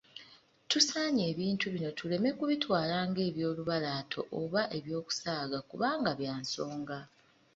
[0.69, 6.99] Tusaanye ebintu bino tuleme kubitwala ng'ebyolubalaato oba eby'okusaaga kubanga bya nsonga.